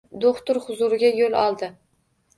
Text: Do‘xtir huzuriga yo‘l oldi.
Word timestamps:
Do‘xtir 0.21 0.59
huzuriga 0.63 1.13
yo‘l 1.19 1.39
oldi. 1.45 1.73